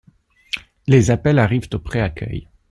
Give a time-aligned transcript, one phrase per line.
[0.87, 2.49] Les appels arrivent au préaccueil.